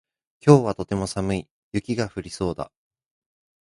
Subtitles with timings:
[0.43, 1.47] 今日はとても寒い。
[1.73, 2.71] 雪が降りそうだ。